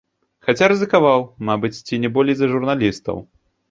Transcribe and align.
Хаця 0.47 0.69
рызыкаваў, 0.73 1.27
мабыць, 1.51 1.73
ці 1.87 2.03
не 2.09 2.15
болей 2.19 2.35
за 2.43 2.53
журналістаў. 2.57 3.27